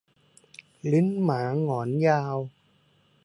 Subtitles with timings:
[0.91, 2.37] ลิ้นหมาหงอนยาว